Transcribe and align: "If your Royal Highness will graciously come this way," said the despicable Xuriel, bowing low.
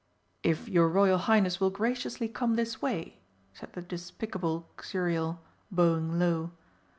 "If 0.41 0.67
your 0.67 0.89
Royal 0.89 1.19
Highness 1.19 1.59
will 1.59 1.69
graciously 1.69 2.27
come 2.27 2.55
this 2.55 2.81
way," 2.81 3.19
said 3.53 3.73
the 3.73 3.83
despicable 3.83 4.67
Xuriel, 4.81 5.37
bowing 5.69 6.17
low. 6.17 6.49